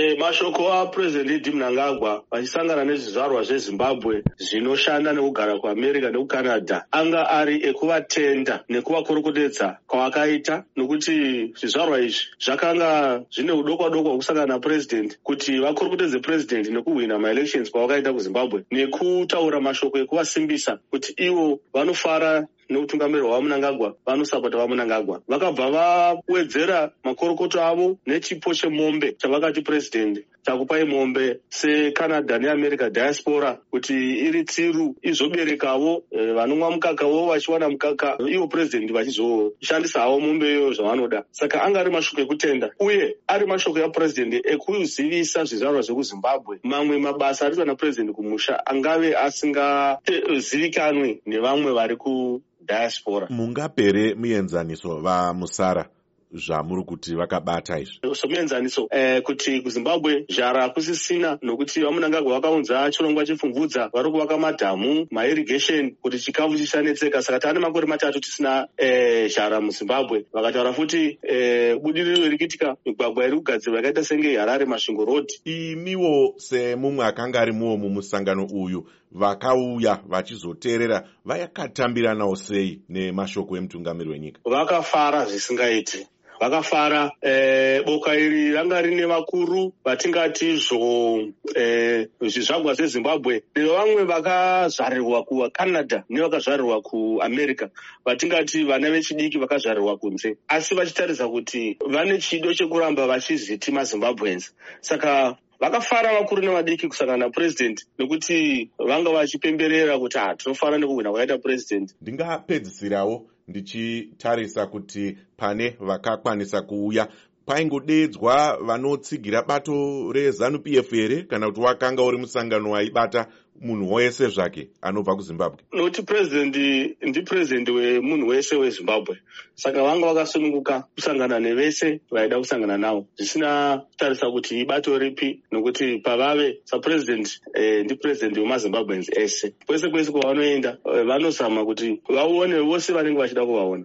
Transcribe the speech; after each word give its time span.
e, 0.00 0.16
mashoko 0.16 0.72
apurezidendi 0.72 1.34
idi 1.34 1.50
mnangagwa 1.50 2.24
vachisangana 2.30 2.84
nezvizvarwa 2.84 3.42
zvezimbabwe 3.42 4.22
zvinoshanda 4.38 5.12
nekugara 5.12 5.58
kuamerica 5.58 6.08
nekucanada 6.10 6.84
anga 6.90 7.28
ari 7.38 7.56
ekuvatenda 7.68 8.64
nekuvakorokodedza 8.68 9.66
kwavakaita 9.86 10.64
nokuti 10.76 11.14
zvizvarwa 11.58 12.00
izvi 12.00 12.24
zvakanga 12.44 12.90
zvine 13.34 13.52
udokwa 13.52 13.90
dokwa 13.90 14.10
hwekusangana 14.10 14.46
napurezidendi 14.46 15.14
kuti 15.22 15.58
vakorokodedze 15.64 16.18
purezidendi 16.18 16.70
nekuhwina 16.70 17.18
maelections 17.18 17.70
kwavakaita 17.70 18.12
kuzimbabwe 18.12 18.64
nekutaura 18.70 19.60
mashoko 19.60 19.98
ekuvasimbisa 19.98 20.78
kuti 20.90 21.10
ivo 21.26 21.60
vanofara 21.74 22.46
neutungamiriro 22.70 23.28
hwamunangagwa 23.28 23.94
vanosapota 24.06 24.58
vamunangagwa. 24.58 25.20
Vakabva 25.28 25.70
vawedzera 25.70 26.90
makorokoto 27.04 27.62
avo 27.62 27.98
nechipo 28.06 28.54
chemombe 28.54 29.12
chavakati 29.18 29.62
purezidendi 29.62 30.24
takupai 30.44 30.84
mombe 30.84 31.40
secanada 31.48 32.38
neamerica 32.38 32.90
diaspora 32.90 33.58
kuti 33.70 33.94
iri 34.26 34.44
tsiru 34.44 34.96
izoberekavo 35.02 36.02
e, 36.10 36.32
vanomwa 36.32 36.70
mukakavo 36.70 37.26
vachiwana 37.26 37.68
mukaka 37.68 38.18
ivo 38.28 38.48
purezidendi 38.48 38.92
vachizoshandisa 38.92 40.00
havo 40.00 40.20
mombe 40.20 40.52
iyoyo 40.52 40.72
zvavanoda. 40.72 41.24
Saka 41.30 41.62
anga 41.62 41.80
ari 41.80 41.90
mashoko 41.90 42.22
ekutenda 42.22 42.70
uye 42.80 43.16
ari 43.26 43.46
mashoko 43.46 43.78
yapurezidendi 43.78 44.42
ekuzivisa 44.44 45.44
zvizvarwa 45.44 45.82
zvekuzimbabwe. 45.82 46.58
Mamwe 46.62 46.98
mabasa 46.98 47.46
ariitwa 47.46 47.64
napurezidendi 47.64 48.12
kumusha 48.12 48.66
angave 48.66 49.16
asingazivikanwe 49.16 51.20
nevamwe 51.26 51.72
vari 51.72 51.96
ku 51.96 52.42
diaspora. 52.60 53.26
Mungapere 53.30 54.14
muenzaniso 54.14 55.00
vamusara 55.00 55.88
zvamuri 56.32 56.84
kuti 56.84 57.14
vakabata 57.14 57.78
izvi? 57.78 58.14
Somuenzaniso 58.14 58.88
eh, 58.90 59.22
kuti 59.22 59.60
kuzimbabwe 59.60 60.24
zhara 60.28 60.62
hakusisina 60.62 61.38
nokuti 61.42 61.80
vamunangagwa 61.80 62.34
vakaunza 62.34 62.90
chirongwa 62.90 63.26
chepfumvudza 63.26 63.90
vari 63.92 64.10
kuvaka 64.10 64.38
madhamu 64.38 65.06
mairrigation 65.10 65.96
kuti 66.02 66.18
chikafu 66.18 66.56
chichanetseka 66.58 67.22
saka 67.22 67.38
taane 67.38 67.58
makore 67.58 67.86
matatu 67.86 68.20
tisina 68.20 68.68
eh, 68.76 69.28
zhara 69.30 69.60
muzimbabwe. 69.60 70.26
Vakataura 70.32 70.72
futi 70.72 71.18
eh, 71.22 71.76
budiriro 71.78 72.26
iri 72.26 72.38
kuitika 72.38 72.76
migwagwa 72.86 73.26
iri 73.26 73.36
kugadzirwa 73.36 73.76
yakaita 73.76 74.04
senge 74.04 74.36
harare 74.36 74.64
masvingo 74.64 75.04
road. 75.04 75.26
Imiwo 75.44 76.34
semumwe 76.36 77.06
akanga 77.06 77.40
arimuwo 77.40 77.76
mumusangano 77.76 78.46
uyu 78.46 78.86
vakauya 79.12 80.02
vachizoteerera 80.08 81.08
vayakatambiranawo 81.24 82.36
sei 82.36 82.80
nemashoko 82.88 83.56
emutungamiri 83.56 84.10
wenyika? 84.10 84.40
Vakafara 84.44 85.24
zvisingaiti 85.24 86.06
vakafara 86.40 87.12
e, 87.22 87.82
boka 87.82 88.14
iri 88.14 88.52
ranga 88.52 88.82
rine 88.82 89.06
vakuru 89.06 89.72
vatingati 89.84 90.56
zvo 90.56 91.28
e, 91.56 92.08
zvizvagwa 92.20 92.74
zvezimbabwe 92.74 93.42
nevamwe 93.56 94.04
vakazvarirwa 94.04 95.22
kucanada 95.24 96.04
nevakazvarirwa 96.08 96.82
kuamerica 96.82 97.68
vatingati 98.04 98.64
vana 98.64 98.90
vechidiki 98.90 99.38
vakazvarirwa 99.38 99.96
kunze. 99.96 100.36
Asi 100.48 100.74
vachitarisa 100.74 101.28
kuti 101.28 101.76
vane 101.86 102.18
chido 102.18 102.54
chekuramba 102.54 103.06
vachiziti 103.06 103.72
mazimbabwens 103.72 104.54
saka 104.80 105.36
vakafara 105.60 106.12
vakuru 106.20 106.42
nevadiki 106.42 106.88
kusangana 106.88 107.24
napurezidendi 107.24 107.82
nekuti 107.98 108.70
vanga 108.78 109.10
vachipemberera 109.10 109.98
kuti 109.98 110.18
ha 110.18 110.34
tinofara 110.36 110.78
nekuhwina 110.78 111.10
kwakaita 111.10 111.38
purezidendi 111.38 111.94
ndingapedzisirawo 112.00 113.26
ndichitarisa 113.48 114.66
kuti 114.66 115.18
pane 115.36 115.76
vakakwanisa 115.80 116.62
kuuya 116.62 117.08
paingodedzwa 117.50 118.58
vanotsigira 118.62 119.42
bato 119.42 120.12
rezanup 120.12 120.66
f 120.66 120.90
here 120.90 121.22
kana 121.22 121.46
kuti 121.46 121.60
wakanga 121.60 122.02
uri 122.02 122.18
musangano 122.18 122.70
waibata 122.70 123.26
munhu 123.60 123.94
wese 123.94 124.28
zvake 124.28 124.68
anobva 124.82 125.16
kuzimbabwe? 125.16 125.58
Nokuti 125.72 126.02
purezidendi 126.02 126.96
ndipurezidendi 127.02 127.70
wemunhu 127.70 128.28
wese 128.28 128.56
wezimbabwe. 128.56 129.18
Saka 129.54 129.82
vanga 129.82 130.06
vakasununguka 130.06 130.84
kusangana 130.94 131.40
nevese 131.40 132.00
vaida 132.10 132.38
kusangana 132.38 132.78
navo. 132.78 133.06
Zvisina 133.16 133.78
kutarisa 133.90 134.30
kuti 134.30 134.60
ibato 134.60 134.98
ripi 134.98 135.42
nokuti 135.52 135.98
pavave 135.98 136.60
sapurezidendi 136.64 137.30
eh, 137.54 137.84
ndipurezidendi 137.84 138.40
wemazimbabwens 138.40 139.08
ese. 139.16 139.54
Kwese 139.66 139.88
kwese 139.88 140.12
kwavanoenda 140.12 140.78
eh, 140.94 141.04
vanozama 141.06 141.64
kuti 141.64 142.00
vaone 142.08 142.60
vose 142.60 142.92
vanenge 142.92 143.18
vachida 143.18 143.46
kuvaona 143.46 143.84